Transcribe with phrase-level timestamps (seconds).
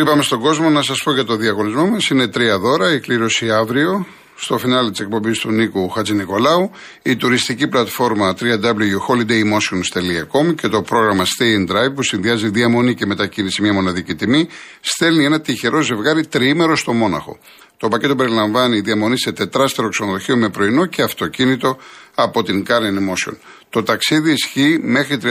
[0.00, 2.08] Πριν πάμε στον κόσμο, να σας πω για το διαγωνισμό μας.
[2.08, 2.92] Είναι τρία δώρα.
[2.92, 6.70] Η κλήρωση αύριο στο φινάλε της εκπομπής του Νίκου Χατζη Νικολάου,
[7.02, 13.62] η τουριστική πλατφόρμα www.holidaymotions.com και το πρόγραμμα Stay in Drive που συνδυάζει διαμονή και μετακίνηση
[13.62, 14.48] μια μοναδική τιμή,
[14.80, 17.38] στέλνει ένα τυχερό ζευγάρι τριήμερο στο Μόναχο.
[17.76, 21.76] Το πακέτο περιλαμβάνει διαμονή σε τετράστερο ξενοδοχείο με πρωινό και αυτοκίνητο
[22.14, 23.34] από την Karen Emotion.
[23.70, 25.26] Το ταξίδι ισχύει μέχρι 31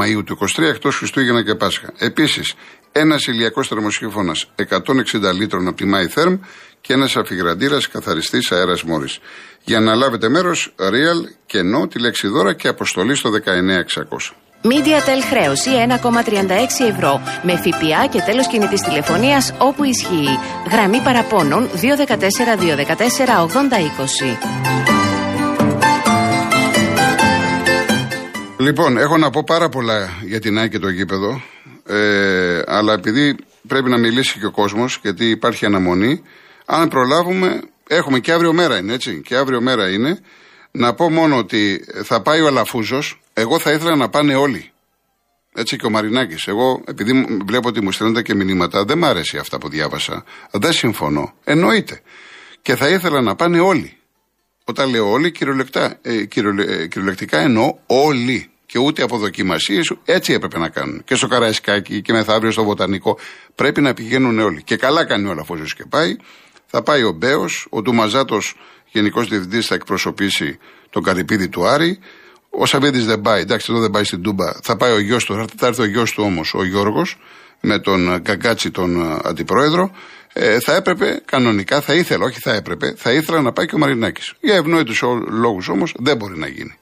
[0.00, 1.92] Μαΐου του 23 εκτός Χριστούγεννα και Πάσχα.
[1.98, 2.54] Επίσης,
[2.92, 6.38] ένας ηλιακός θερμοσύμφωνα 160 λίτρων από τη MyTherm
[6.80, 9.18] και ένας αφιγραντήρας καθαριστής αέρας μόρις.
[9.64, 14.34] Για να λάβετε μέρος, real, κενό, τη λέξη δώρα και αποστολή στο 19600.
[14.62, 20.38] MediaTel χρέωση 1,36 ευρώ με ΦΠΑ και τέλος κινητής τηλεφωνίας όπου ισχύει.
[20.70, 24.36] Γραμμή παραπώνων 214 214 8020.
[28.58, 31.42] Λοιπόν, έχω να πω πάρα πολλά για την ΑΕΚ και το γήπεδο.
[31.92, 33.36] Ε, αλλά επειδή
[33.68, 36.22] πρέπει να μιλήσει και ο κόσμος, γιατί υπάρχει αναμονή,
[36.66, 39.22] αν προλάβουμε, έχουμε και αύριο μέρα είναι έτσι.
[39.24, 40.18] Και αύριο μέρα είναι.
[40.70, 43.20] Να πω μόνο ότι θα πάει ο Αλαφούζος.
[43.32, 44.70] Εγώ θα ήθελα να πάνε όλοι.
[45.54, 46.46] Έτσι και ο Μαρινάκης.
[46.46, 50.24] Εγώ, επειδή βλέπω ότι μου στέλνονται και μηνύματα, δεν μ' άρεσε αυτά που διάβασα.
[50.50, 51.32] Δεν συμφωνώ.
[51.44, 52.00] Εννοείται.
[52.62, 53.96] Και θα ήθελα να πάνε όλοι.
[54.64, 59.80] Όταν λέω όλοι, κυριολεκτικά, ε, ε, κυριολεκτικά εννοώ όλοι και ούτε από δοκιμασίε.
[60.04, 61.04] Έτσι έπρεπε να κάνουν.
[61.04, 63.18] Και στο Καραϊσκάκι και μεθαύριο στο Βοτανικό.
[63.54, 64.62] Πρέπει να πηγαίνουν όλοι.
[64.62, 66.16] Και καλά κάνει ο Λαφόζο και πάει.
[66.66, 68.38] Θα πάει ο Μπέος, ο Τουμαζάτο,
[68.90, 70.58] γενικός διευθυντής, θα εκπροσωπήσει
[70.90, 71.98] τον Καρυπίδη του Άρη.
[72.50, 74.52] Ο Σαββίδης δεν πάει, εντάξει, εδώ δεν πάει στην Τούμπα.
[74.62, 77.18] Θα πάει ο γιος του, θα έρθει ο γιος του όμως, ο Γιώργος,
[77.60, 79.90] με τον Καγκάτσι, τον αντιπρόεδρο.
[80.32, 83.78] Ε, θα έπρεπε, κανονικά, θα ήθελα, όχι θα έπρεπε, θα ήθελα να πάει και ο
[83.78, 84.34] Μαρινάκης.
[84.40, 86.78] Για ευνόητους λόγους όμως δεν μπορεί να γίνει.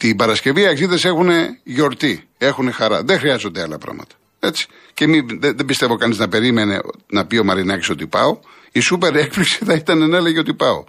[0.00, 1.28] Την Παρασκευή οι αξίδε έχουν
[1.62, 3.02] γιορτή, έχουν χαρά.
[3.02, 4.14] Δεν χρειάζονται άλλα πράγματα.
[4.40, 4.66] Έτσι.
[4.94, 8.38] Και μη, δεν, δεν πιστεύω κανείς να περίμενε να πει ο Μαρινάκης ότι πάω.
[8.72, 10.84] Η σούπερ έκπληξη θα ήταν να έλεγε ότι πάω.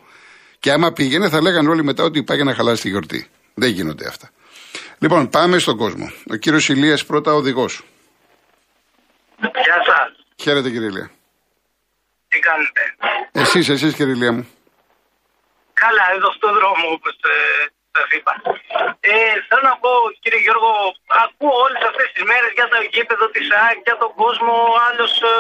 [0.59, 3.27] Και άμα πήγαινε, θα λέγανε όλοι μετά ότι πάει για να χαλάσει τη γιορτή.
[3.53, 4.29] Δεν γίνονται αυτά.
[4.99, 6.11] Λοιπόν, πάμε στον κόσμο.
[6.31, 7.83] Ο κύριος Ηλίας πρώτα οδηγός.
[9.39, 10.25] Γεια σας.
[10.41, 11.11] Χαίρετε, κύριε Ηλία.
[12.27, 12.81] Τι κάνετε;
[13.31, 14.47] Εσείς, εσείς, κύριε Ηλία μου.
[15.73, 18.33] Καλά, εδώ στον δρόμο, όπως ε, σας είπα.
[18.99, 19.13] Ε,
[19.47, 19.91] θέλω να πω,
[20.21, 20.71] κύριε Γιώργο,
[21.23, 24.55] ακούω όλες αυτές τις μέρες για το γήπεδο της ΑΕΚ, για τον κόσμο.
[24.87, 25.35] Άλλος ε,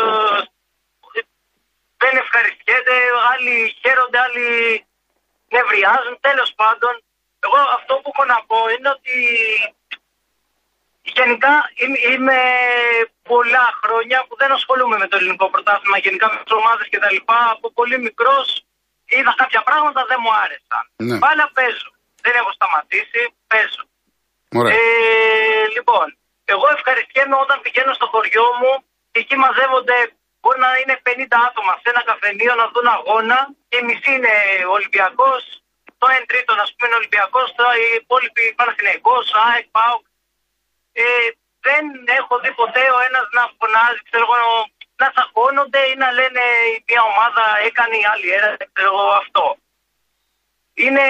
[2.01, 2.95] δεν ευχαριστιέται,
[3.31, 4.47] άλλοι χαίρονται, άλλοι
[5.53, 6.15] νευριάζουν.
[6.27, 6.93] Τέλος πάντων,
[7.45, 9.17] εγώ αυτό που έχω να πω είναι ότι
[11.17, 11.53] γενικά
[12.11, 12.39] είμαι
[13.31, 17.17] πολλά χρόνια που δεν ασχολούμαι με το ελληνικό πρωτάθλημα, γενικά με τις ομάδες κτλ.
[17.53, 18.47] Από πολύ μικρός
[19.05, 20.83] είδα κάποια πράγματα δεν μου άρεσαν.
[20.95, 21.19] Ναι.
[21.19, 21.91] Πάλι παίζω
[22.23, 23.21] δεν έχω σταματήσει,
[23.51, 23.83] παίζω.
[24.77, 26.07] Ε, λοιπόν,
[26.53, 28.73] εγώ ευχαριστιέμαι όταν πηγαίνω στο χωριό μου
[29.11, 29.97] και εκεί μαζεύονται,
[30.39, 33.39] μπορεί να είναι 50 άτομα σε ένα καφενείο να δουν αγώνα
[33.69, 34.35] και η μισή είναι
[34.77, 35.41] Ολυμπιακός,
[35.99, 37.65] το 1 τρίτο ας πούμε είναι Ολυμπιακός, το
[38.01, 40.03] υπόλοιποι Παναθηναϊκός, ΑΕΚ, ΠΑΟΚ.
[41.01, 41.03] Ε,
[41.67, 41.83] δεν
[42.19, 44.39] έχω δει ποτέ ο ένας να φωνάζει, ξέρω εγώ,
[45.01, 46.43] να τσακώνονται ή να λένε
[46.73, 49.45] η μια ομάδα έκανε η άλλη ένα, ξέρω εγώ αυτό.
[50.73, 51.05] Είναι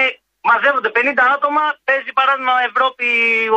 [0.50, 0.98] Μαζεύονται 50
[1.36, 3.06] άτομα, παίζει παράδειγμα Ευρώπη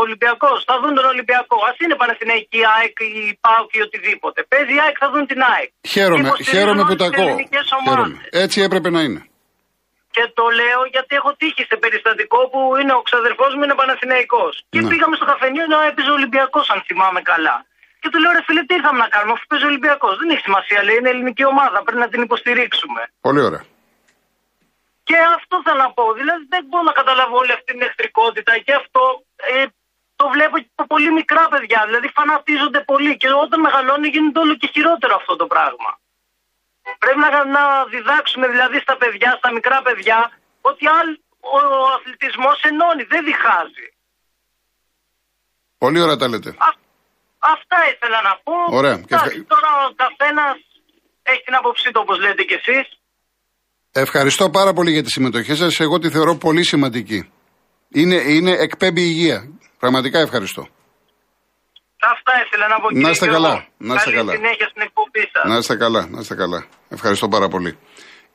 [0.04, 0.58] Ολυμπιακός.
[0.70, 1.58] Θα δουν τον Ολυμπιακό.
[1.70, 3.14] Α είναι Παναθηναϊκή ΑΕΚ ή
[3.46, 4.40] ΠΑΟΚ ή οτιδήποτε.
[4.52, 5.70] Παίζει η ΑΕΚ, θα δουν την ΑΕΚ.
[5.94, 7.36] Χαίρομαι, χαίρομαι που τα ακούω.
[8.44, 9.22] Έτσι έπρεπε να είναι.
[10.16, 14.54] Και το λέω γιατί έχω τύχει σε περιστατικό που είναι ο ξαδερφός μου είναι Παναθηναϊκός.
[14.74, 14.90] Και ναι.
[14.92, 17.56] πήγαμε στο καφενείο να έπαιζε Ολυμπιακός, αν θυμάμαι καλά.
[18.02, 20.14] Και του λέω ρε φίλε, τι ήρθαμε να κάνουμε, αφού παίζει Ολυμπιακός.
[20.20, 23.02] Δεν έχει σημασία, λέει, είναι ελληνική ομάδα, πρέπει να την υποστηρίξουμε.
[23.28, 23.64] Πολύ ωραία.
[25.66, 26.06] Και αυτό θέλω να πω.
[26.20, 29.04] Δηλαδή δεν μπορώ να καταλάβω όλη αυτή την εχθρικότητα και αυτό
[29.36, 29.66] ε,
[30.20, 31.82] το βλέπω και από πολύ μικρά παιδιά.
[31.90, 35.92] Δηλαδή φανατίζονται πολύ και όταν μεγαλώνει γίνεται όλο και χειρότερο αυτό το πράγμα.
[37.04, 40.20] Πρέπει να, να διδάξουμε δηλαδή στα παιδιά, στα μικρά παιδιά,
[40.62, 41.10] ότι άλλ,
[41.56, 43.88] ο, ο αθλητισμός ενώνει, δεν διχάζει.
[45.78, 46.50] Πολύ ωραία τα λέτε.
[47.54, 48.56] αυτά ήθελα να πω.
[48.80, 48.96] Ωραία.
[49.54, 50.56] Τώρα ο καθένας
[51.32, 52.88] έχει την άποψή του όπως λέτε κι εσείς.
[53.98, 55.80] Ευχαριστώ πάρα πολύ για τη συμμετοχή σας.
[55.80, 57.30] Εγώ τη θεωρώ πολύ σημαντική.
[57.90, 59.50] Είναι, είναι εκπέμπει υγεία.
[59.80, 60.68] Πραγματικά ευχαριστώ.
[62.00, 63.68] Αυτά ήθελα να πω Να είστε καλά.
[63.78, 64.32] Να είστε καλά.
[64.32, 65.44] συνέχεια στην εκπομπή σας.
[65.52, 66.08] Να είστε καλά.
[66.10, 66.66] Να είστε καλά.
[66.90, 67.78] Ευχαριστώ πάρα πολύ.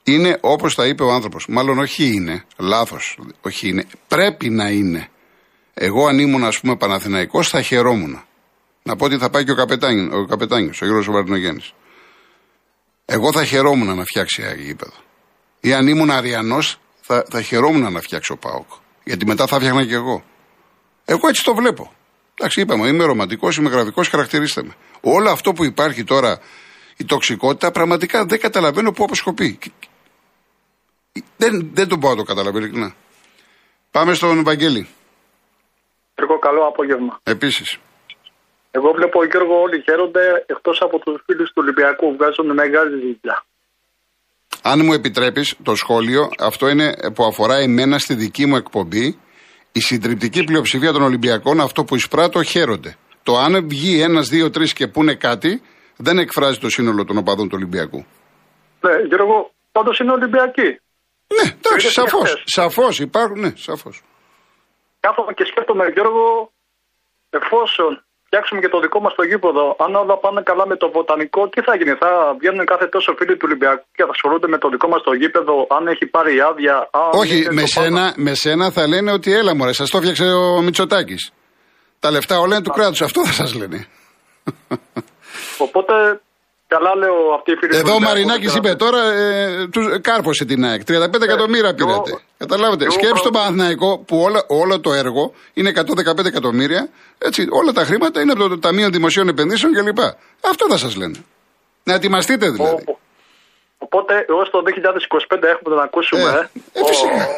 [0.04, 1.46] Είναι όπως τα είπε ο άνθρωπος.
[1.48, 2.44] Μάλλον όχι είναι.
[2.58, 3.18] Λάθος.
[3.40, 3.84] Όχι είναι.
[4.08, 5.08] Πρέπει να είναι.
[5.74, 8.24] Εγώ αν ήμουν ας πούμε Παναθηναϊκός θα χαιρόμουν.
[8.82, 11.74] Να πω ότι θα πάει και ο καπετάνιο, ο, καπετάνιος, ο Γιώργος
[13.04, 15.08] Εγώ θα χαιρόμουν να φτιάξει γήπεδο.
[15.60, 18.68] Ή αν ήμουν Αριανός, θα, θα χαιρόμουν να φτιάξω ΠΑΟΚ.
[19.04, 20.24] Γιατί μετά θα φτιάχνα κι εγώ.
[21.04, 21.92] Εγώ έτσι το βλέπω.
[22.34, 24.74] Εντάξει, είπαμε, είμαι ρομαντικός, είμαι γραφικός, χαρακτηρίστε με.
[25.00, 26.40] Όλο αυτό που υπάρχει τώρα,
[26.96, 29.58] η τοξικότητα πραγματικά δεν καταλαβαίνω πού αποσκοπεί.
[31.36, 32.94] Δεν, δεν τον μπορώ να το καταλαβαίνω ειλικρινά.
[33.90, 34.88] Πάμε στον Βαγγέλη.
[36.16, 37.20] Γιώργο, καλό απόγευμα.
[37.22, 37.78] Επίσης.
[38.70, 42.12] Εγώ βλέπω, Γιώργο, όλοι χαίρονται εκτός από τους φίλους του Ολυμπιακού.
[42.16, 43.44] Βγάζουν μεγάλη ζήτια.
[44.62, 49.18] Αν μου επιτρέπεις το σχόλιο, αυτό είναι που αφορά εμένα στη δική μου εκπομπή.
[49.72, 52.96] Η συντριπτική πλειοψηφία των Ολυμπιακών, αυτό που εισπράττω, χαίρονται.
[53.22, 55.62] Το αν βγει ένας, δύο, τρεις και πούνε κάτι,
[55.96, 58.06] δεν εκφράζει το σύνολο των οπαδών του Ολυμπιακού.
[58.80, 60.80] Ναι, Γιώργο, πάντως είναι Ολυμπιακοί.
[61.36, 62.42] Ναι, εντάξει, σαφώς.
[62.44, 64.02] Σαφώς υπάρχουν, ναι, σαφώς.
[65.00, 66.52] Κάθομαι και σκέφτομαι, Γιώργο,
[67.30, 71.48] εφόσον φτιάξουμε και το δικό μας το γήπεδο, αν όλα πάνε καλά με το βοτανικό,
[71.48, 72.10] τι θα γίνει, θα
[72.40, 75.54] βγαίνουν κάθε τόσο φίλοι του Ολυμπιακού και θα ασχολούνται με το δικό μας το γήπεδο,
[75.76, 76.76] αν έχει πάρει άδεια.
[77.22, 81.32] Όχι, με σένα, με σένα θα λένε ότι έλα μωρέ, σας το φτιάξε ο Μητσοτάκης.
[82.00, 83.78] Τα λεφτά όλα είναι του κράτους, αυτό θα σας λένε.
[85.66, 85.94] Οπότε
[86.74, 90.82] Καλά λέω αυτή η φίλη Εδώ ο Μαρινάκης είπε τώρα, ε, τους κάρφωσε την ΑΕΚ.
[90.86, 92.20] 35 εκατομμύρια πήρατε.
[92.38, 92.90] Καταλάβετε.
[92.90, 96.88] Σκέψτε τον Παναθηναϊκό που όλα, όλο το έργο είναι 115 εκατομμύρια.
[97.18, 99.98] Έτσι, όλα τα χρήματα είναι από το Ταμείο Δημοσίων Επενδύσεων κλπ.
[100.50, 101.24] Αυτό θα σας λένε.
[101.82, 102.84] Να ετοιμαστείτε δηλαδή.
[103.78, 104.62] Οπότε, εγώ στο
[105.30, 106.50] 2025 έχουμε να ακούσουμε.
[106.72, 107.28] Ε, ε, φυσικά.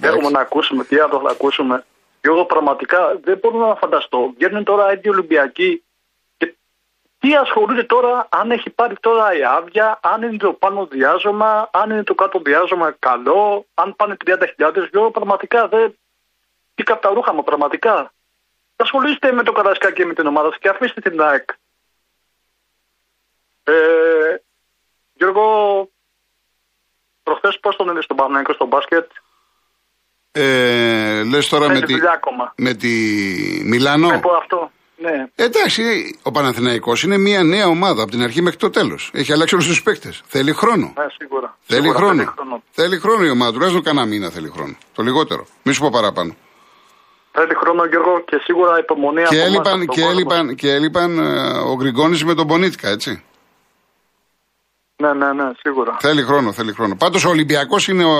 [0.00, 0.84] έχουμε να ακούσουμε.
[0.84, 1.84] Τι άλλο θα ακούσουμε.
[2.20, 4.32] Και εγώ πραγματικά δεν μπορώ να φανταστώ.
[4.36, 5.82] Βγαίνουν τώρα έντυποι Ολυμπιακοί
[7.22, 11.90] τι ασχολείται τώρα, αν έχει πάρει τώρα η άδεια, αν είναι το πάνω διάζωμα, αν
[11.90, 15.98] είναι το κάτω διάζωμα καλό, αν πάνε 30.000 ευρώ, πραγματικά δεν.
[16.74, 16.82] Τι
[17.14, 18.12] ρούχα μου, πραγματικά.
[18.76, 21.50] Ασχολείστε με το Καρασκά και με την ομάδα και αφήστε την ΑΕΚ.
[23.64, 23.72] Ε,
[25.12, 25.88] Γιώργο,
[27.22, 29.10] προχθές πώς τον είδες στον Παναγενικό στο μπάσκετ;
[30.32, 31.94] Ε, λες τώρα με τη,
[32.54, 32.88] με τη
[33.64, 34.70] Μιλάνο; Με αυτό.
[35.02, 35.26] Ναι.
[35.34, 35.82] Εντάξει,
[36.22, 39.10] ο Παναθηναϊκός είναι μια νέα ομάδα από την αρχή μέχρι το τέλος.
[39.14, 40.22] Έχει αλλάξει όλους τους παίκτες.
[40.26, 40.92] Θέλει χρόνο.
[40.96, 41.56] Ναι, σίγουρα.
[41.62, 42.14] Θέλει, σίγουρα χρόνο.
[42.14, 42.62] θέλει χρόνο.
[42.70, 43.52] Θέλει χρόνο η ομάδα.
[43.52, 44.74] Τουλάχιστον κανένα μήνα θέλει χρόνο.
[44.94, 45.46] Το λιγότερο.
[45.62, 46.32] Μη σου πω παραπάνω.
[47.32, 52.24] Θέλει χρόνο Γιώργο και σίγουρα υπομονή και έλειπαν, και, έλειπαν, και έλειπαν ε, ο Γκριγκόνης
[52.24, 53.22] με τον Πονίτικα, έτσι.
[54.96, 55.96] Ναι, ναι, ναι, σίγουρα.
[56.00, 56.96] Θέλει χρόνο, θέλει χρόνο.
[56.96, 58.16] Πάντως ο Ολυμπιακός είναι ο,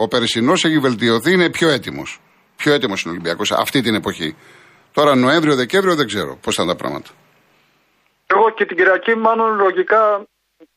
[0.00, 2.20] ο Περσινός, έχει βελτιωθεί, είναι πιο έτοιμος.
[2.56, 4.36] Πιο έτοιμος είναι ο Ολυμπιακός αυτή την εποχή.
[4.92, 7.10] Τώρα Νοέμβριο, Δεκέμβριο δεν ξέρω πώς θα είναι τα πράγματα.
[8.26, 10.00] Εγώ και την Κυριακή, μάλλον λογικά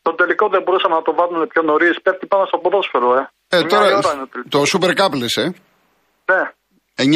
[0.01, 2.01] το τελικό δεν μπορούσαμε να το βάλουμε πιο νωρίς.
[2.01, 3.29] Πέφτει πάνω στο ποδόσφαιρο, ε.
[3.57, 3.99] ε τώρα
[4.49, 5.53] το Super Cup λες, ε.
[6.31, 6.41] Ναι.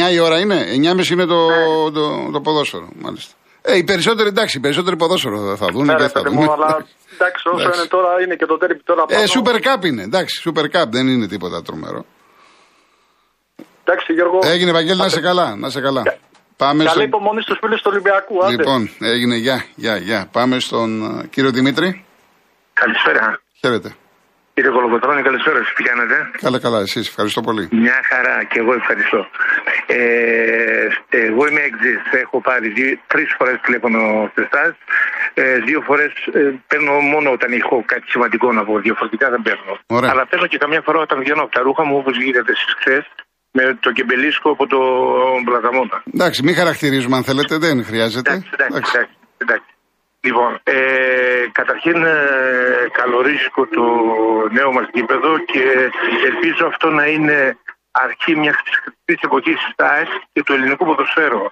[0.10, 1.92] 9 η ώρα είναι, 9.30 είναι το, ναι.
[1.92, 3.34] το, το, ποδόσφαιρο, μάλιστα.
[3.62, 5.86] Ε, οι περισσότεροι εντάξει, οι περισσότεροι ποδόσφαιρο θα, θα δουν.
[5.86, 6.50] Ναι, και θα δουν.
[6.52, 9.22] αλλά εντάξει, όσο είναι τώρα είναι και το τέρμι τώρα πάνω.
[9.22, 12.06] Ε, Super Cup είναι, εντάξει, Super Cup δεν είναι τίποτα τρομερό.
[13.84, 14.40] Εντάξει, Γιώργο.
[14.44, 15.56] Έγινε, Βαγγέλη, να σε καλά.
[15.56, 16.04] Να σε καλά.
[16.58, 17.02] Πάμε Καλή στο...
[17.02, 18.46] υπομονή στους φίλους του Ολυμπιακού.
[18.46, 18.56] Άντε.
[18.56, 20.30] Λοιπόν, έγινε, γεια, γεια, γεια.
[20.32, 22.06] Πάμε στον uh, κύριο Δημήτρη.
[22.74, 23.40] Καλησπέρα.
[23.62, 23.96] Χαίρετε.
[24.54, 25.74] Κύριε Κολοκοτρώνη, καλησπέρα σας.
[25.74, 26.30] Τι κάνετε.
[26.42, 27.08] Καλά, καλά, εσείς.
[27.08, 27.70] Ευχαριστώ πολύ.
[27.72, 29.28] Μια χαρά και εγώ ευχαριστώ.
[29.86, 32.02] Ε, εγώ είμαι εξής.
[32.24, 34.74] Έχω πάρει δύο, τρεις φορές τηλέφωνο σε εσάς.
[35.34, 38.80] Ε, δύο φορές ε, παίρνω μόνο όταν έχω κάτι σημαντικό να πω.
[38.80, 39.80] Διαφορετικά δεν παίρνω.
[39.86, 40.10] Ωραία.
[40.12, 43.06] Αλλά παίρνω και καμιά φορά όταν βγαίνω από τα ρούχα μου όπως γίνεται εσείς χθες
[43.58, 44.80] με το κεμπελίσκο από το
[45.46, 45.98] Πλαταμόνα.
[46.14, 48.32] Εντάξει, μην χαρακτηρίζουμε αν θέλετε, δεν χρειάζεται.
[48.32, 49.70] Εντάξει, εντάξει, εντάξει.
[50.28, 50.78] Λοιπόν, ε,
[51.60, 52.18] καταρχήν ε,
[53.00, 53.86] καλορίζικο το
[54.58, 55.64] νέο μας γήπεδο και
[56.30, 57.38] ελπίζω αυτό να είναι
[57.92, 61.46] αρχή μιας χρυσή εποχής της ΤΑΕΣ και του ελληνικού ποδοσφαίρου.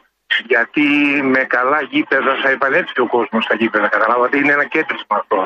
[0.52, 0.86] Γιατί
[1.34, 3.88] με καλά γήπεδα θα επανέλθει ο κόσμος στα γήπεδα.
[3.88, 5.38] Καταλάβατε, είναι ένα κέντρισμα αυτό.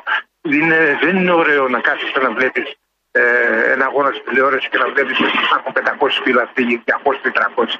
[0.42, 2.68] Είναι, δεν είναι ωραίο να κάθεσαι να βλέπεις
[3.18, 5.14] ε, ένα αγώνα στην τηλεόραση και να βλέπει
[5.56, 7.80] από 500 φύλλα 200-300.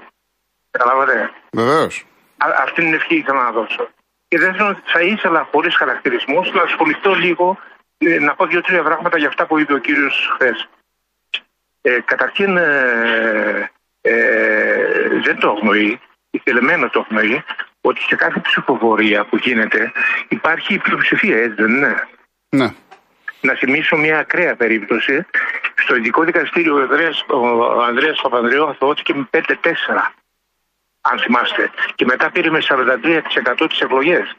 [0.72, 2.06] Καταλάβατε; Βεβαίως.
[2.38, 3.90] Αυτή είναι την ευχή που ήθελα να δώσω.
[4.28, 7.60] Και δεύτερον, θα ήθελα χωρίς χαρακτηρισμούς να ασχοληθώ λίγο
[7.98, 10.70] ε, να πω δύο-τρία πράγματα για αυτά που είπε ο κύριος χθες.
[11.82, 17.44] Ε, καταρχήν, ε, ε, δεν το αγνοεί, ηθελεμένα το αγνοεί,
[17.82, 19.92] ότι σε κάθε ψηφοφορία που γίνεται
[20.28, 22.08] υπάρχει πλειοψηφία, έτσι δεν είναι;
[22.50, 22.74] Ναι
[23.42, 25.26] να θυμίσω μια ακραία περίπτωση.
[25.76, 29.44] Στο ειδικό δικαστήριο ο, Ανδρέας, ο Ανδρέας Παπανδρέου αθωώθηκε με 5-4.
[31.02, 31.72] Αν θυμάστε.
[31.96, 34.36] Και μετά πήρε με 43% τις εκλογές.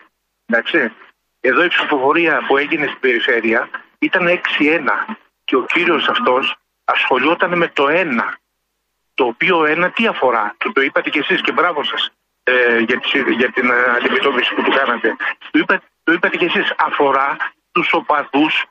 [0.47, 0.93] Εντάξει.
[1.41, 5.17] Εδώ η ψηφοφορία που έγινε στην περιφέρεια ήταν 6-1.
[5.45, 8.05] Και ο κύριος αυτός ασχολιόταν με το 1.
[9.15, 10.55] Το οποίο ένα τι αφορά.
[10.59, 12.11] Το, το είπατε κι εσείς και μπράβο σας
[12.43, 13.01] ε, για,
[13.37, 15.17] για, την αντιμετώπιση που του κάνατε.
[15.51, 17.37] Το, είπα, το είπατε κι εσείς αφορά
[17.73, 18.65] τους οπαδούς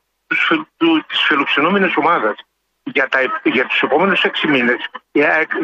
[1.07, 2.35] της φιλοξενούμενης ομάδας
[2.83, 4.81] για, τα, για τους επόμενους έξι μήνες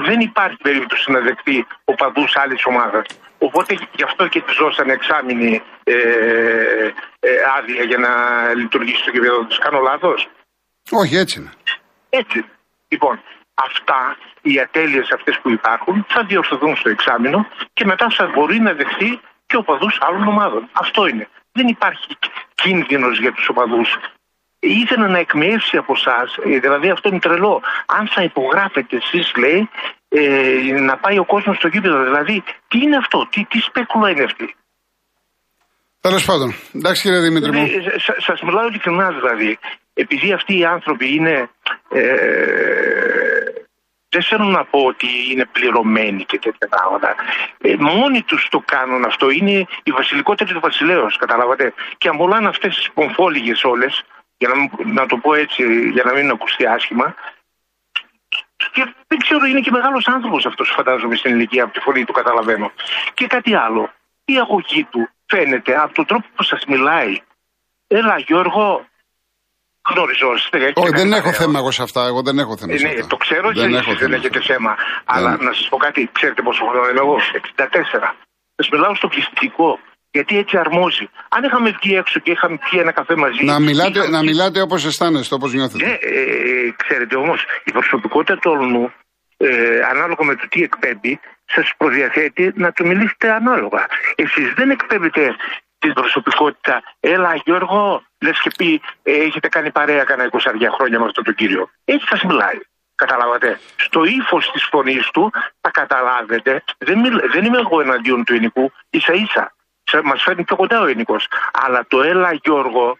[0.05, 3.05] δεν υπάρχει περίπτωση να δεχτεί ο παδούς άλλης ομάδας.
[3.37, 5.93] Οπότε γι' αυτό και της δώσανε εξάμεινη ε,
[7.19, 8.11] ε, άδεια για να
[8.53, 9.57] λειτουργήσει το κήπεδο τους.
[9.57, 10.27] Κάνω λάθος;
[10.91, 11.51] Όχι, έτσι είναι.
[12.09, 12.45] Έτσι.
[12.87, 13.21] Λοιπόν,
[13.53, 18.73] αυτά, οι ατέλειες αυτές που υπάρχουν θα διορθωθούν στο εξάμεινο και μετά θα μπορεί να
[18.73, 20.69] δεχτεί και οπαδούς άλλων ομάδων.
[20.73, 21.27] Αυτό είναι.
[21.51, 22.17] Δεν υπάρχει
[22.55, 23.89] κίνδυνος για τους οπαδούς.
[24.65, 27.61] Ήθελα να εκμεύσει από εσάς, δηλαδή αυτό είναι τρελό.
[27.85, 29.69] Αν θα υπογράφετε εσείς, λέει,
[30.09, 32.03] ε, να πάει ο κόσμος στο γήπεδο.
[32.03, 34.55] Δηλαδή, τι είναι αυτό, τι, τι σπέκουλα είναι αυτή;
[36.05, 36.53] Τέλος πάντων.
[36.75, 37.63] Εντάξει, κύριε Δημήτρη μου.
[37.63, 37.69] Ε,
[38.27, 39.57] Σα μιλάω ειλικρινά δηλαδή.
[39.93, 41.49] Επειδή αυτοί οι άνθρωποι είναι.
[41.89, 42.03] Ε,
[44.09, 47.15] δεν θέλω να πω ότι είναι πληρωμένοι και τέτοια πράγματα.
[47.61, 49.29] Ε, μόνοι τους το κάνουν αυτό.
[49.29, 51.73] Είναι η βασιλικότερη του βασιλέως, καταλάβατε.
[51.97, 54.03] Και αμολάνε αυτές τις πομφόλιγες όλες,
[54.43, 54.55] για να,
[54.99, 55.63] να το πω έτσι,
[55.95, 57.07] για να μην ακουστεί άσχημα.
[58.75, 62.13] Και δεν ξέρω, είναι και μεγάλος άνθρωπος αυτός, φαντάζομαι, στην ηλικία από τη φωνή του,
[62.19, 62.71] καταλαβαίνω.
[63.13, 63.83] Και κάτι άλλο.
[64.25, 67.13] Η αγωγή του φαίνεται από τον τρόπο που σας μιλάει.
[67.87, 68.85] Έλα, Γιώργο,
[69.89, 70.73] γνωριζόμαστε.
[70.75, 72.01] Όχι, δεν έχω θέμα εγώ σε αυτά.
[72.05, 72.77] Εγώ δεν έχω θέμα.
[72.77, 74.75] σε ναι, το ξέρω, δεν, εσείς, δεν έχετε θέμα.
[75.05, 78.15] Αλλά να σας πω κάτι, ξέρετε πόσο χρόνο είμαι εγώ, 64.
[78.55, 79.79] Σας μιλάω στο πληστικό.
[80.15, 81.07] Γιατί έτσι αρμόζει.
[81.29, 83.43] Αν είχαμε βγει έξω και είχαμε πιει ένα καφέ μαζί.
[83.45, 85.85] Να μιλάτε, να μιλάτε όπως αισθάνεστε, όπως νιώθετε.
[85.85, 88.91] Ναι, ε, ξέρετε όμως, η προσωπικότητα του όλου
[89.37, 93.85] ε, ανάλογα με το τι εκπέμπει, σας προδιαθέτει να του μιλήσετε ανάλογα.
[94.15, 95.35] Εσείς δεν εκπέμπετε
[95.79, 96.83] την προσωπικότητα.
[96.99, 101.35] Έλα, Γιώργο, λες και πει, ε, έχετε κάνει παρέα κανένα 20 χρόνια με αυτόν τον
[101.35, 101.69] κύριο.
[101.85, 102.59] Έτσι σας μιλάει.
[102.95, 103.59] Καταλάβατε.
[103.75, 106.63] Στο ύφος της φωνής του θα καταλάβετε.
[106.77, 109.53] Δεν, μιλ, δεν είμαι εγώ εναντίον του ελληνικού, ίσα ίσα.
[110.03, 111.15] Μας φέρνει πιο κοντά ο ελληνικό.
[111.51, 112.97] Αλλά το έλα, Γιώργο,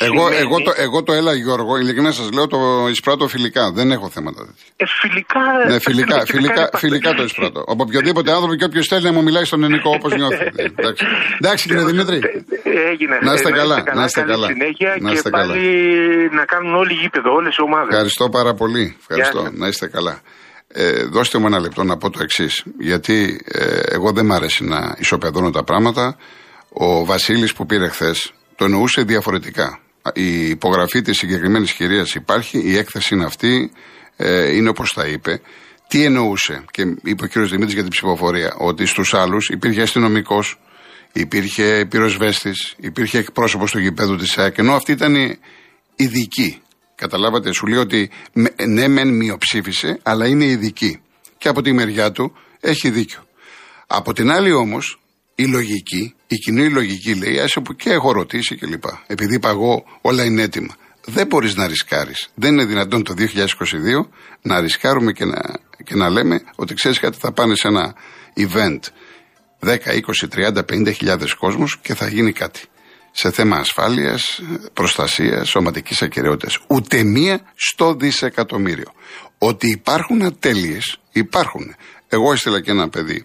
[0.00, 2.58] εγώ, εγώ, το, εγώ το έλα Γιώργο, ειλικρινά σας λέω το
[2.90, 3.70] εισπράττω φιλικά.
[3.72, 4.64] Δεν έχω θέματα τέτοια.
[4.76, 7.60] Ε, φιλικά, ναι, φιλικά, φιλικά, φιλικά, το εισπράττω.
[7.66, 10.50] Από οποιοδήποτε άνθρωπο και όποιος θέλει να μου μιλάει στον ελληνικό όπως νιώθει.
[10.78, 11.04] Εντάξει.
[11.40, 12.18] Εντάξει κύριε Δημήτρη.
[12.90, 13.18] Έγινε.
[13.22, 13.82] Να είστε καλά.
[13.94, 14.46] Να είστε καλά.
[14.46, 15.52] Συνέχεια να είστε και καλά.
[15.52, 17.88] πάλι να κάνουν όλοι γήπεδο, όλες οι ομάδες.
[17.88, 18.96] Ευχαριστώ πάρα πολύ.
[19.00, 19.50] Ευχαριστώ.
[19.52, 20.20] Να είστε καλά.
[20.68, 22.64] Ε, δώστε μου ένα λεπτό να πω το εξής.
[22.78, 26.16] Γιατί ε, εγώ δεν μ' αρέσει να ισοπεδώνω τα πράγματα.
[26.68, 29.80] Ο Βασίλης που πήρε χθες το εννοούσε διαφορετικά
[30.14, 33.70] η υπογραφή της συγκεκριμένης κυρίας υπάρχει, η έκθεση είναι αυτή,
[34.16, 35.40] ε, είναι όπως τα είπε.
[35.88, 40.60] Τι εννοούσε, και είπε ο κύριος Δημήτρης για την ψηφοφορία, ότι στους άλλους υπήρχε αστυνομικός,
[41.12, 45.38] υπήρχε πυροσβέστης, υπήρχε εκπρόσωπος του γηπέδου της ΑΕΚ, ενώ αυτή ήταν
[45.96, 46.62] ειδική.
[46.98, 48.10] Καταλάβατε, σου λέει ότι
[48.66, 51.00] ναι, μεν μειοψήφισε, αλλά είναι ειδική.
[51.38, 53.26] Και από τη μεριά του έχει δίκιο.
[53.86, 55.00] Από την άλλη όμως,
[55.34, 58.84] η λογική, η κοινή λογική λέει, άσε που και έχω ρωτήσει κλπ.
[59.06, 60.76] Επειδή είπα εγώ όλα είναι έτοιμα.
[61.04, 62.30] Δεν μπορείς να ρισκάρεις.
[62.34, 64.08] Δεν είναι δυνατόν το 2022
[64.42, 65.40] να ρισκάρουμε και να,
[65.84, 67.94] και να λέμε ότι ξέρεις κάτι, θα πάνε σε ένα
[68.36, 68.80] event
[69.60, 69.76] 10, 20,
[70.34, 72.60] 30, 50 χιλιάδες κόσμου και θα γίνει κάτι.
[73.20, 74.40] Σε θέμα ασφάλειας,
[74.72, 76.58] προστασίας, σωματικής ακαιρεότητας.
[76.66, 78.92] Ούτε μία στο δισεκατομμύριο.
[79.38, 81.74] Ότι υπάρχουν ατέλειες, υπάρχουν.
[82.08, 83.24] Εγώ έστειλα και ένα παιδί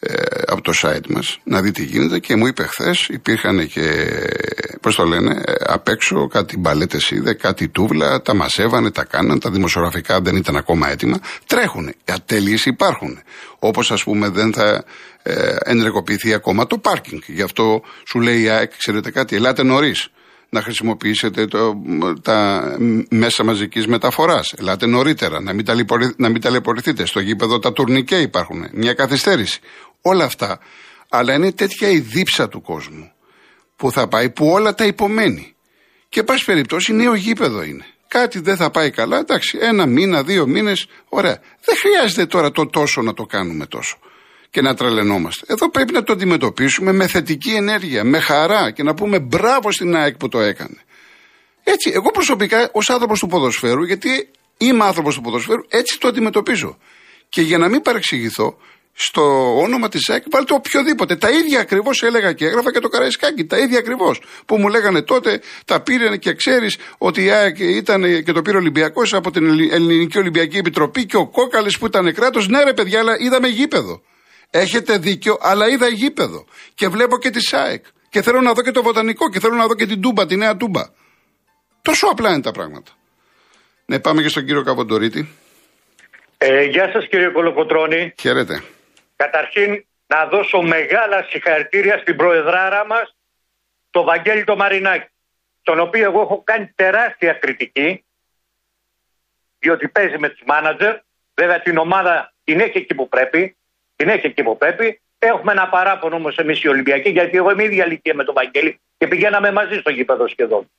[0.00, 0.12] ε,
[0.46, 4.16] από το site μας να δει τι γίνεται και μου είπε χθες υπήρχαν και
[4.82, 9.38] πώς το λένε ε, απ' έξω κάτι μπαλέτες είδε, κάτι τούβλα, τα μαζεύανε, τα κάναν,
[9.38, 11.18] τα δημοσιογραφικά δεν ήταν ακόμα έτοιμα.
[11.46, 13.18] Τρέχουν, οι ατέλειες υπάρχουν.
[13.58, 14.84] Όπως ας πούμε δεν θα
[15.22, 17.20] ε, ενεργοποιηθεί ακόμα το πάρκινγκ.
[17.26, 20.08] Γι' αυτό σου λέει η ΑΕΚ, ξέρετε κάτι, ελάτε νωρίς
[20.48, 21.82] να χρησιμοποιήσετε το,
[22.22, 22.62] τα
[23.08, 24.52] μέσα μαζικής μεταφοράς.
[24.58, 25.66] Ελάτε νωρίτερα, να μην,
[26.16, 27.06] να μην ταλαιπωρηθείτε.
[27.06, 29.60] Στο γήπεδο τα τουρνικέ υπάρχουν, μια καθυστέρηση.
[30.02, 30.58] Όλα αυτά.
[31.08, 33.12] Αλλά είναι τέτοια η δίψα του κόσμου
[33.82, 35.54] που θα πάει, που όλα τα υπομένει.
[36.08, 37.86] Και πάση περιπτώσει νέο γήπεδο είναι.
[38.08, 41.40] Κάτι δεν θα πάει καλά, εντάξει, ένα μήνα, δύο μήνες, ωραία.
[41.64, 43.98] Δεν χρειάζεται τώρα το τόσο να το κάνουμε τόσο
[44.50, 45.44] και να τρελαινόμαστε.
[45.48, 49.96] Εδώ πρέπει να το αντιμετωπίσουμε με θετική ενέργεια, με χαρά και να πούμε μπράβο στην
[49.96, 50.80] ΑΕΚ που το έκανε.
[51.62, 56.78] Έτσι, εγώ προσωπικά ως άνθρωπος του ποδοσφαίρου, γιατί είμαι άνθρωπος του ποδοσφαίρου, έτσι το αντιμετωπίζω.
[57.28, 58.56] Και για να μην παρεξηγηθώ,
[58.94, 61.16] στο όνομα της ΑΕΚ βάλτε οποιοδήποτε.
[61.16, 63.44] Τα ίδια ακριβώς έλεγα και έγραφα και το Καραϊσκάκι.
[63.44, 64.20] Τα ίδια ακριβώς.
[64.46, 68.56] Που μου λέγανε τότε, τα πήρε και ξέρεις ότι η ΑΕΚ ήταν και το πήρε
[68.56, 72.48] Ολυμπιακός από την Ελληνική Ολυμπιακή Επιτροπή και ο Κόκαλης που ήταν κράτος.
[72.48, 74.02] Ναι, ρε παιδιά, αλλά είδαμε γήπεδο.
[74.50, 76.44] Έχετε δίκιο, αλλά είδα γήπεδο.
[76.74, 77.84] Και βλέπω και τη ΣΑΕΚ.
[78.08, 80.36] Και θέλω να δω και το βοτανικό και θέλω να δω και την Τούμπα, τη
[80.36, 80.82] νέα Τούμπα.
[81.82, 82.90] Τόσο απλά είναι τα πράγματα.
[83.86, 85.28] Ναι, πάμε και στον κύριο Καβοντορίτη.
[86.38, 88.12] Ε, γεια σας κύριε Κολοκοτρώνη.
[88.20, 88.62] Χαίρετε.
[89.22, 93.16] Καταρχήν να δώσω μεγάλα συγχαρητήρια στην προεδράρα μας,
[93.90, 95.08] το Βαγγέλη το Μαρινάκη,
[95.62, 98.04] τον οποίο εγώ έχω κάνει τεράστια κριτική,
[99.58, 100.98] διότι παίζει με τους μάνατζερ,
[101.34, 103.56] βέβαια την ομάδα την έχει εκεί που πρέπει,
[103.96, 107.64] την έχει εκεί που πρέπει, Έχουμε ένα παράπονο όμως εμείς οι Ολυμπιακοί, γιατί εγώ είμαι
[107.64, 110.70] ίδια ηλικία με τον Βαγγέλη και πηγαίναμε μαζί στο γήπεδο σχεδόν.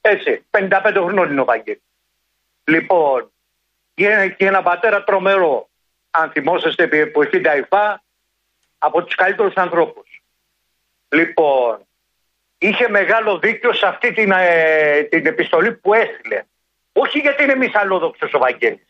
[0.00, 1.82] Έτσι, 55 χρονών είναι ο Βαγγέλη.
[2.64, 3.32] Λοιπόν,
[3.94, 5.68] και ένα πατέρα τρομερό.
[6.10, 8.02] Αν θυμόσαστε επί εποχή Νταϊφά,
[8.78, 10.22] από τους καλύτερους ανθρώπους.
[11.08, 11.86] Λοιπόν,
[12.58, 16.42] είχε μεγάλο δίκιο σε αυτή την, ε, την επιστολή που έστειλε.
[16.92, 18.86] Όχι γιατί είναι μισαλόδοξο ο Βαγγέλης.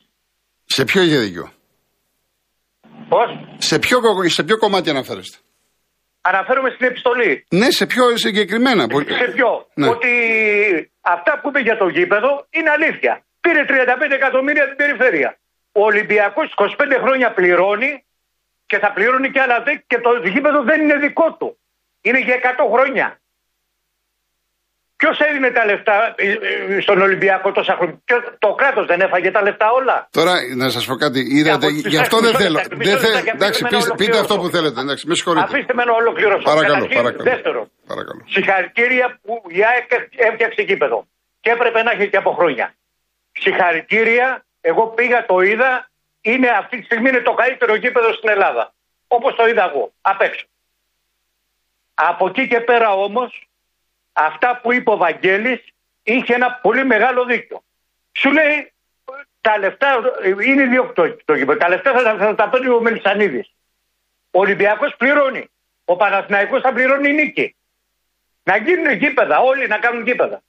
[0.65, 1.53] Σε ποιο είχε δίκιο;
[3.09, 5.37] Πώς; Σε ποιο, σε ποιο κομμάτι αναφέρεστε;
[6.21, 7.47] Αναφέρομαι στην επιστολή.
[7.51, 8.83] Ναι, σε ποιο συγκεκριμένα.
[8.83, 9.89] Σε ποιο; Ναι.
[9.89, 10.13] Ότι
[11.01, 13.25] αυτά που είπε για το γήπεδο είναι αλήθεια.
[13.41, 15.39] Πήρε 35 εκατομμύρια την περιφέρεια.
[15.81, 16.67] Ο Ολυμπιακό 25
[17.05, 17.93] χρόνια πληρώνει
[18.71, 21.49] και θα πληρώνει και άλλα 10 και το γήπεδο δεν είναι δικό του.
[22.07, 23.07] Είναι για 100 χρόνια.
[25.01, 26.27] Ποιος έδινε τα λεφτά ε,
[26.77, 27.99] ε, στον Ολυμπιακό τόσα χρόνια;
[28.45, 31.21] Το κράτος δεν έφαγε τα λεφτά όλα; Τώρα να σας πω κάτι.
[31.39, 32.59] Είδατε, γι' αυτό δεν θέλω.
[32.87, 34.81] Δεν θε, εντάξει, πείτε, πείτε αυτό που θέλετε.
[34.85, 35.45] Εντάξει, με συγχωρείτε.
[35.49, 36.45] Αφήστε με να ολοκληρώσω.
[36.53, 37.25] Παρακαλώ, παρακαλώ.
[37.33, 37.61] Δεύτερο.
[37.93, 38.21] Παρακαλώ.
[38.35, 39.89] Συγχαρητήρια που η ΑΕΚ
[40.29, 40.99] έφτιαξε γήπεδο.
[41.43, 42.67] Και έπρεπε να έχει και από χρόνια.
[43.43, 44.29] Συγχαρητήρια.
[44.69, 45.91] Εγώ πήγα, το είδα.
[46.21, 48.75] Είναι αυτή τη στιγμή είναι το καλύτερο γήπεδο στην Ελλάδα.
[49.09, 49.93] Όπως το είδα εγώ.
[50.01, 50.47] Απ' έξω.
[51.95, 53.49] Από εκεί και πέρα όμως
[54.13, 55.65] αυτά που είπε ο Βαγγέλης
[56.03, 57.63] είχε ένα πολύ μεγάλο δίκτυο.
[58.13, 58.73] Σου λέει
[59.41, 60.01] τα λεφτά
[60.45, 61.59] είναι ιδιοκτό το γήπεδο.
[61.59, 63.53] Τα λεφτά θα, θα τα παίρνει ο Μελισανίδης.
[64.31, 65.51] Ο Ολυμπιακός πληρώνει.
[65.85, 67.57] Ο Παναθηναϊκός θα πληρώνει νίκη.
[68.43, 70.43] Να γίνουν γήπεδα, όλοι να κάνουν γήπεδα.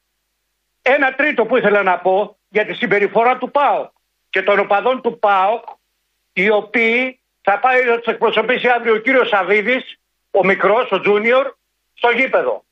[0.82, 3.98] Ένα τρίτο που ήθελα να πω για τη συμπεριφορά του ΠΑΟΚ
[4.30, 5.64] και των οπαδών του ΠΑΟΚ,
[6.34, 10.00] οι οποίοι θα πάει να τους εκπροσωπήσει αύριο ο κύριος Σαββίδης,
[10.32, 11.54] ο μικρός, ο Τζούνιορ,
[11.94, 12.64] στο γήπεδο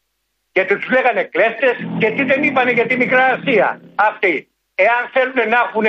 [0.58, 4.48] γιατί τους λέγανε κλέφτες και τι δεν είπανε για τη Μικρά Ασία αυτοί.
[4.76, 5.86] Εάν θέλουν να έχουν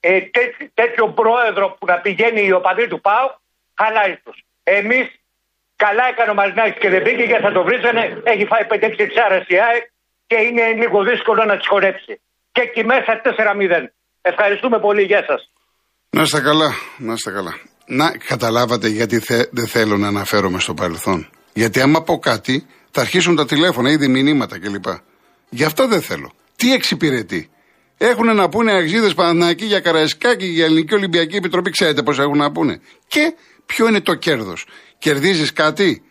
[0.00, 0.20] ε,
[0.74, 3.26] τέτοιο πρόεδρο που να πηγαίνει η οπαδή του ΠΑΟ,
[3.74, 4.44] χαλάει τους.
[4.62, 5.06] Εμείς
[5.76, 8.20] καλά έκανε ο Μαρινάκης και δεν πήγε γιατί θα το βρίζανε.
[8.24, 9.84] Έχει φάει 5-6 τσάρε η ΑΕΚ
[10.26, 12.20] και είναι λίγο δύσκολο να τις χορέψει.
[12.52, 13.84] Και εκεί μέσα 4-0.
[14.22, 15.02] Ευχαριστούμε πολύ.
[15.02, 15.50] Γεια σας.
[16.10, 16.70] Να είστε καλά.
[16.98, 17.54] Να είστε καλά.
[17.86, 21.30] Να καταλάβατε γιατί θε, δεν θέλω να αναφέρομαι στο παρελθόν.
[21.52, 24.84] Γιατί άμα πω κάτι, θα αρχίσουν τα τηλέφωνα, ήδη μηνύματα κλπ.
[25.48, 26.32] Γι' αυτό δεν θέλω.
[26.56, 27.50] Τι εξυπηρετεί;
[27.98, 31.70] Έχουν να πούνε αξίδε Παναθηναϊκή για Καραϊσκάκη, για Ελληνική Ολυμπιακή Επιτροπή.
[31.70, 32.80] Ξέρετε πώς έχουν να πούνε.
[33.06, 33.34] Και
[33.66, 34.66] ποιο είναι το κέρδος;
[34.98, 36.02] Κερδίζεις κάτι;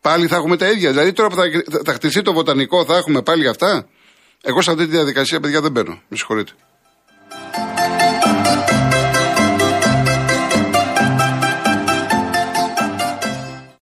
[0.00, 0.90] Πάλι θα έχουμε τα ίδια.
[0.90, 1.44] Δηλαδή τώρα που θα,
[1.84, 3.88] θα χτιστεί το βοτανικό θα έχουμε πάλι αυτά;
[4.42, 6.02] Εγώ σε αυτή τη διαδικασία, παιδιά, δεν μπαίνω.
[6.08, 6.52] Με συγχωρείτε.